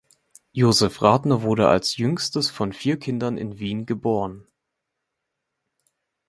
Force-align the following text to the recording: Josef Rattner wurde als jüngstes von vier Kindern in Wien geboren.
Josef 0.51 1.03
Rattner 1.03 1.43
wurde 1.43 1.67
als 1.67 1.95
jüngstes 1.97 2.49
von 2.49 2.73
vier 2.73 2.97
Kindern 2.97 3.37
in 3.37 3.59
Wien 3.59 3.85
geboren. 3.85 4.47